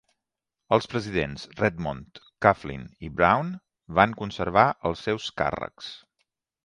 [0.75, 3.53] Els presidents Redmond, Coughlin i Brown
[4.01, 5.93] van conservar els seus càrrecs.